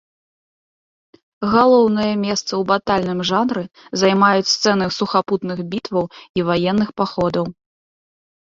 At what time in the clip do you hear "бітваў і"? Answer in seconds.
5.75-6.47